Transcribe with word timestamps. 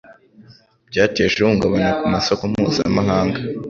byateje 0.89 1.35
ihungabana 1.39 1.89
ku 1.99 2.05
masoko 2.13 2.41
mpuzamahanga 2.51 3.39